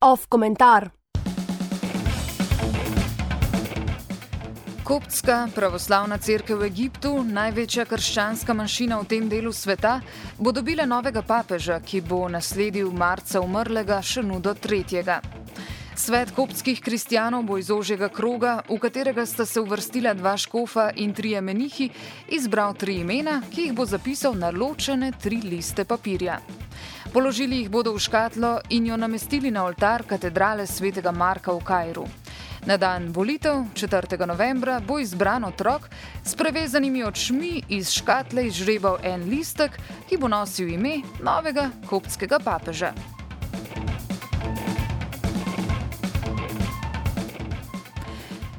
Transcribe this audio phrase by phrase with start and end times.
[0.00, 0.90] Off komentar.
[4.84, 10.00] Koptska pravoslavna crkva v Egiptu, največja krščanska manjšina v tem delu sveta,
[10.38, 15.37] bo dobila novega papeža, ki bo nasledil marca umrlega Šenudo III.
[15.98, 21.10] Svet koptskih kristijanov bo iz ožjega kroga, v katerega sta se uvrstila dva škofa in
[21.14, 21.88] trije menihi,
[22.28, 26.38] izbral tri imena, ki jih bo zapisal na ločene tri liste papirja.
[27.12, 32.06] Položili jih bodo v škatlo in jo namestili na oltar katedrale svetega Marka v Kajru.
[32.66, 34.26] Na dan volitev, 4.
[34.26, 35.90] novembra, bo izbran otrok
[36.24, 39.74] s prevezanimi očmi iz škatle izžrebal en listek,
[40.06, 43.17] ki bo nosil ime novega koptskega papeža.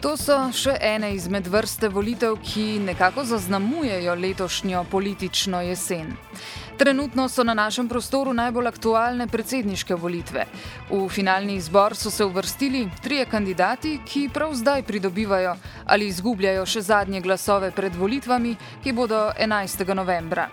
[0.00, 6.14] To so še ene izmed vrste volitev, ki nekako zaznamujejo letošnjo politično jesen.
[6.80, 10.46] Trenutno so na našem prostoru najbolj aktualne predsedniške volitve.
[10.88, 16.80] V finalni izbor so se uvrstili trije kandidati, ki prav zdaj pridobivajo ali izgubljajo še
[16.88, 19.84] zadnje glasove pred volitvami, ki bodo 11.
[19.94, 20.48] novembra.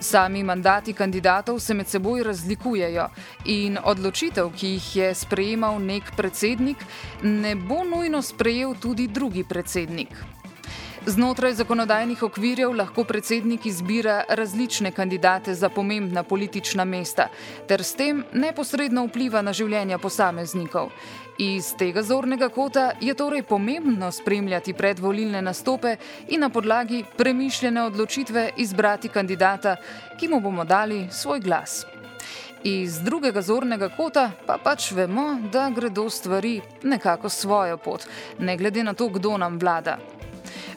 [0.00, 3.08] Sami mandati kandidatov se med seboj razlikujejo
[3.44, 6.84] in odločitev, ki jih je sprejemal nek predsednik,
[7.22, 10.08] ne bo nujno sprejel tudi drugi predsednik.
[11.08, 17.28] Znotraj zakonodajnih okvirjev lahko predsednik izbira različne kandidate za pomembna politična mesta
[17.68, 20.90] ter s tem neposredno vpliva na življenja posameznikov.
[21.38, 25.96] Iz tega zornega kota je torej pomembno spremljati predvolilne nastope
[26.28, 29.76] in na podlagi premišljene odločitve izbrati kandidata,
[30.18, 31.84] ki mu bomo dali svoj glas.
[32.64, 38.82] Iz drugega zornega kota pa pač vemo, da gredo stvari nekako svojo pot, ne glede
[38.84, 39.98] na to, kdo nam vlada.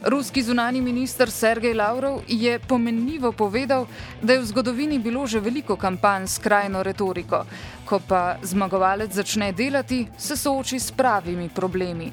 [0.03, 3.85] Ruski zunani minister Sergej Lavrov je pomenljivo povedal,
[4.21, 7.43] da je v zgodovini bilo že veliko kampanj s krajno retoriko,
[7.85, 12.11] ko pa zmagovalec začne delati, se sooči s pravimi problemi.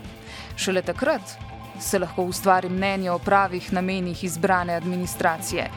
[0.57, 1.39] Šele takrat
[1.81, 5.71] se lahko ustvari mnenje o pravih namenih izbrane administracije.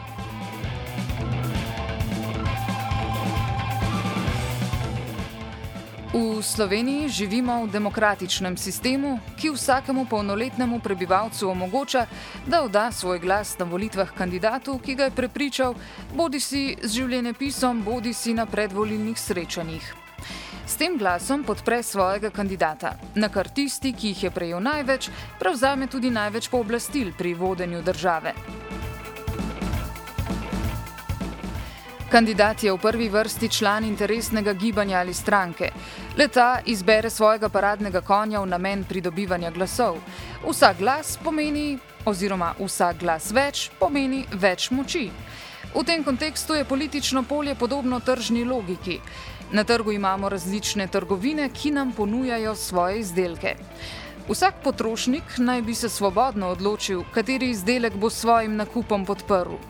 [6.10, 12.10] V Sloveniji živimo v demokratičnem sistemu, ki vsakemu polnoletnemu prebivalcu omogoča,
[12.50, 15.78] da odda svoj glas na volitvah kandidatu, ki ga je prepričal,
[16.18, 19.86] bodi si z življenjepisom, bodi si na predvolilnih srečanjih.
[20.66, 25.86] S tem glasom podpre svojega kandidata, na kar tisti, ki jih je prejel največ, prevzame
[25.86, 28.34] tudi največ pooblastil pri vodenju države.
[32.10, 35.70] Kandidat je v prvi vrsti član interesnega gibanja ali stranke.
[36.18, 40.00] Leta izbere svojega paradnega konja v namen pridobivanja glasov.
[40.42, 45.12] Vsak glas pomeni, oziroma vsak glas več, pomeni več moči.
[45.76, 48.98] V tem kontekstu je politično polje podobno tržni logiki.
[49.52, 53.54] Na trgu imamo različne trgovine, ki nam ponujajo svoje izdelke.
[54.30, 59.62] Vsak potrošnik naj bi se svobodno odločil, kateri izdelek bo s svojim nakupom podprl.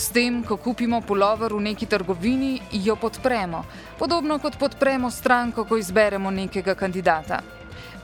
[0.00, 3.64] S tem, ko kupimo pulover v neki trgovini, jo podpremo,
[3.98, 7.42] podobno kot podpremo stranko, ko izberemo nekega kandidata.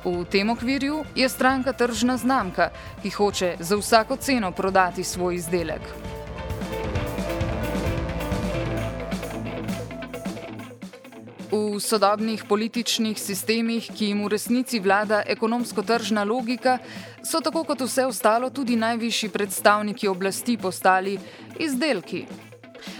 [0.04, 2.68] V tem okvirju je stranka tržna znamka,
[3.00, 6.15] ki hoče za vsako ceno prodati svoj izdelek.
[11.50, 16.78] V sodobnih političnih sistemih, ki jim v resnici vlada ekonomsko-tržna logika,
[17.22, 21.18] so tako kot vse ostalo tudi najvišji predstavniki oblasti postali
[21.58, 22.24] izdelki.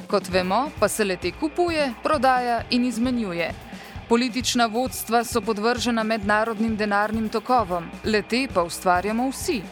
[0.07, 3.51] Kot vemo, pa se le te kupuje, prodaja in izmenjuje.
[4.09, 9.63] Politična vodstva so podvržena mednarodnim denarnim tokovom, le te pa ustvarjamo vsi.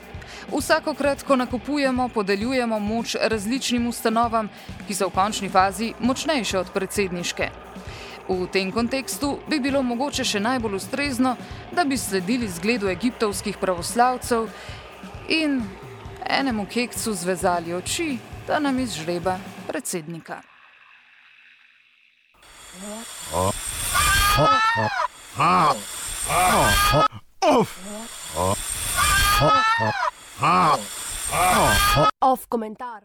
[0.51, 4.51] Vsakokrat, ko nakupujemo, podeljujemo moč različnim ustanovam,
[4.87, 7.51] ki so v končni fazi močnejše od predsedniške.
[8.29, 11.37] V tem kontekstu bi bilo mogoče še najbolj ustrezno,
[11.73, 14.49] da bi sledili zgledu egiptovskih pravoslavcev
[15.29, 15.61] in
[16.25, 19.37] enemu kekcu zvezali oči, da nam izžreba
[19.69, 20.41] predsednika.
[32.21, 33.05] Off komentar.